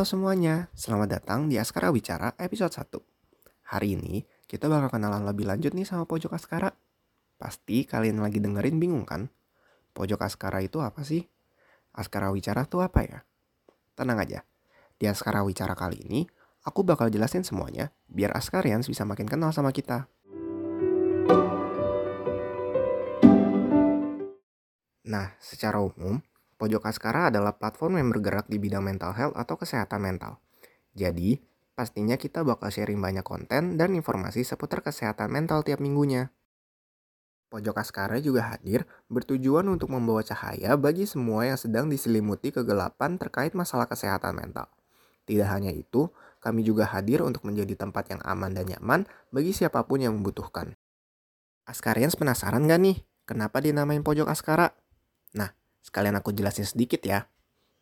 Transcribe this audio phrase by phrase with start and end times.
[0.00, 3.04] Halo semuanya, selamat datang di Askara Wicara episode 1.
[3.68, 6.72] Hari ini kita bakal kenalan lebih lanjut nih sama Pojok Askara.
[7.36, 9.28] Pasti kalian lagi dengerin bingung kan?
[9.92, 11.28] Pojok Askara itu apa sih?
[11.92, 13.28] Askara Wicara tuh apa ya?
[13.92, 14.40] Tenang aja,
[14.96, 16.24] di Askara Wicara kali ini
[16.64, 20.08] aku bakal jelasin semuanya biar Askarians bisa makin kenal sama kita.
[25.04, 26.24] Nah, secara umum,
[26.60, 30.44] Pojok Askara adalah platform yang bergerak di bidang mental health atau kesehatan mental.
[30.92, 31.40] Jadi,
[31.72, 36.28] pastinya kita bakal sharing banyak konten dan informasi seputar kesehatan mental tiap minggunya.
[37.48, 43.56] Pojok Askara juga hadir bertujuan untuk membawa cahaya bagi semua yang sedang diselimuti kegelapan terkait
[43.56, 44.68] masalah kesehatan mental.
[45.24, 46.12] Tidak hanya itu,
[46.44, 50.76] kami juga hadir untuk menjadi tempat yang aman dan nyaman bagi siapa pun yang membutuhkan.
[51.64, 54.76] Askarians penasaran gak nih, kenapa dinamain Pojok Askara?
[55.34, 57.26] Nah, sekalian aku jelasin sedikit ya.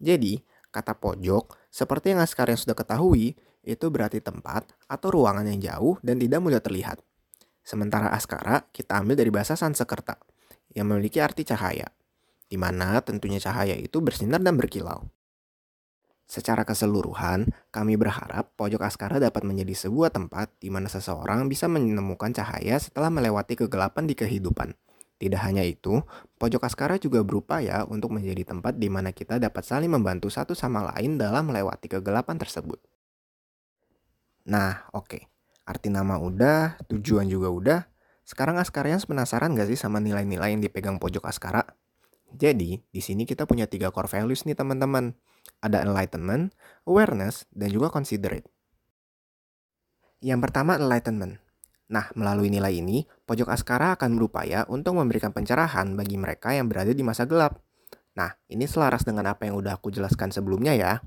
[0.00, 0.40] Jadi,
[0.72, 6.16] kata pojok, seperti yang Askarian sudah ketahui, itu berarti tempat atau ruangan yang jauh dan
[6.16, 7.04] tidak mudah terlihat.
[7.60, 10.16] Sementara askara kita ambil dari bahasa Sanskerta,
[10.72, 11.92] yang memiliki arti cahaya,
[12.48, 15.06] di mana tentunya cahaya itu bersinar dan berkilau.
[16.30, 22.30] Secara keseluruhan, kami berharap pojok askara dapat menjadi sebuah tempat di mana seseorang bisa menemukan
[22.30, 24.70] cahaya setelah melewati kegelapan di kehidupan.
[25.20, 26.00] Tidak hanya itu,
[26.40, 30.96] pojok askara juga berupaya untuk menjadi tempat di mana kita dapat saling membantu satu sama
[30.96, 32.80] lain dalam melewati kegelapan tersebut.
[34.48, 35.04] Nah, oke.
[35.04, 35.22] Okay.
[35.68, 37.80] Arti nama udah, tujuan juga udah.
[38.24, 41.68] Sekarang Askarians penasaran gak sih sama nilai-nilai yang dipegang pojok Askara?
[42.32, 45.12] Jadi, di sini kita punya tiga core values nih teman-teman.
[45.60, 46.56] Ada enlightenment,
[46.88, 48.48] awareness, dan juga considerate.
[50.24, 51.44] Yang pertama enlightenment.
[51.90, 56.94] Nah, melalui nilai ini, pojok Askara akan berupaya untuk memberikan pencerahan bagi mereka yang berada
[56.94, 57.58] di masa gelap.
[58.14, 61.02] Nah, ini selaras dengan apa yang udah aku jelaskan sebelumnya ya.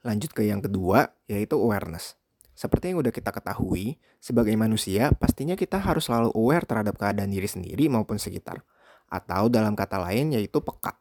[0.00, 2.16] Lanjut ke yang kedua, yaitu awareness.
[2.56, 7.48] Seperti yang udah kita ketahui, sebagai manusia pastinya kita harus selalu aware terhadap keadaan diri
[7.48, 8.64] sendiri maupun sekitar.
[9.12, 10.96] Atau dalam kata lain yaitu peka.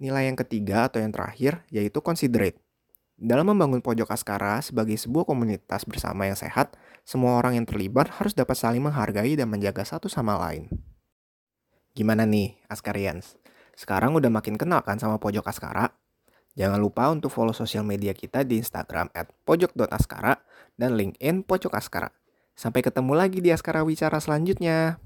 [0.00, 2.56] Nilai yang ketiga atau yang terakhir yaitu considerate.
[3.22, 6.74] Dalam membangun pojok askara sebagai sebuah komunitas bersama yang sehat,
[7.06, 10.66] semua orang yang terlibat harus dapat saling menghargai dan menjaga satu sama lain.
[11.94, 13.38] Gimana nih, Askarians?
[13.78, 15.94] Sekarang udah makin kenal kan sama pojok askara?
[16.58, 20.42] Jangan lupa untuk follow sosial media kita di Instagram at pojok.askara
[20.74, 22.10] dan LinkedIn Pojok Askara.
[22.58, 24.98] Sampai ketemu lagi di Askara Wicara selanjutnya.